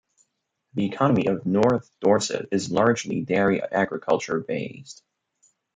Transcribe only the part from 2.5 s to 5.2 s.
is largely dairy agriculture based.